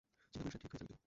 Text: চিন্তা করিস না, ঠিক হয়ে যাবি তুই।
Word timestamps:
চিন্তা 0.31 0.41
করিস 0.41 0.51
না, 0.55 0.57
ঠিক 0.61 0.71
হয়ে 0.71 0.79
যাবি 0.81 0.89
তুই। 0.89 0.97